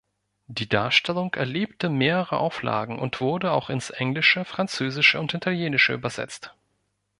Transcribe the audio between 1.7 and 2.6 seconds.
mehrere